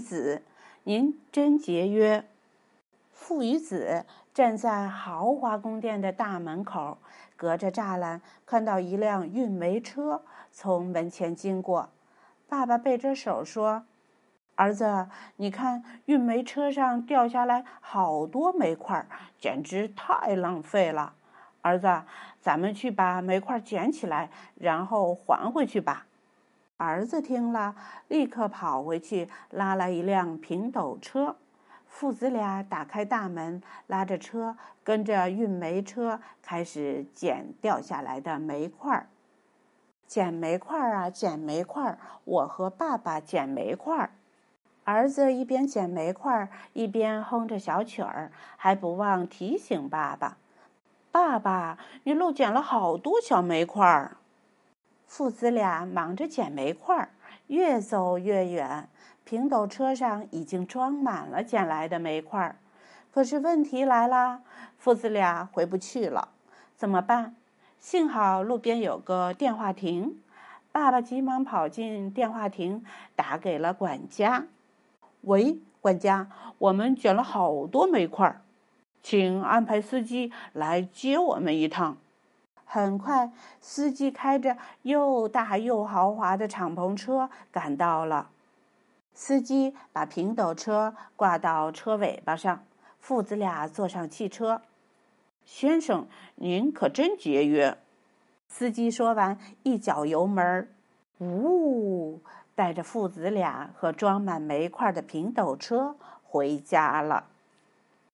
[0.00, 0.42] 子，
[0.84, 2.24] 您真节约。”
[3.12, 6.98] 父与子站在豪华宫殿的大门口，
[7.36, 11.90] 隔着栅栏看到一辆运煤车从门前经过。
[12.48, 13.84] 爸爸背着手说
[14.56, 19.06] ：“儿子，你看，运煤车上掉下来好多煤块，
[19.38, 21.14] 简直太浪费了。
[21.62, 22.02] 儿子，
[22.40, 26.06] 咱们去把煤块捡起来，然后还回去吧。”
[26.80, 27.74] 儿子听了，
[28.08, 31.36] 立刻跑回去拉来一辆平斗车。
[31.86, 39.08] 父子俩打开大门，拉着车，跟着运煤车开始捡掉下来的煤块儿。
[40.06, 41.98] 捡煤块儿啊，捡煤块儿！
[42.24, 44.12] 我和爸爸捡煤块儿。
[44.84, 50.38] 儿子一边捡煤块儿，一边哼着小曲儿，还不忘提醒爸爸
[51.12, 54.16] ：“爸爸，你漏捡了好多小煤块儿。”
[55.10, 57.08] 父子俩忙着捡煤块儿，
[57.48, 58.88] 越走越远。
[59.24, 62.54] 平斗车上已经装满了捡来的煤块儿，
[63.12, 64.42] 可是问题来了，
[64.78, 66.28] 父子俩回不去了，
[66.76, 67.34] 怎么办？
[67.80, 70.20] 幸好路边有个电话亭，
[70.70, 72.84] 爸爸急忙跑进电话亭，
[73.16, 74.46] 打给了管家。
[75.22, 78.42] 喂，管家，我们捡了好多煤块儿，
[79.02, 81.96] 请安排司机来接我们一趟。
[82.72, 88.30] 很快，司机开着又大又豪华的敞篷车赶到了。
[89.12, 92.64] 司机把平斗车挂到车尾巴上，
[93.00, 94.62] 父子俩坐上汽车。
[95.44, 97.76] 先生，您可真节约。
[98.46, 100.68] 司机说完，一脚油门，
[101.18, 102.20] 呜，
[102.54, 107.29] 带着父子俩和装满煤块的平斗车回家了。